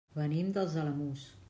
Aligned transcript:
Venim 0.19 0.49
dels 0.57 0.79
Alamús. 0.85 1.31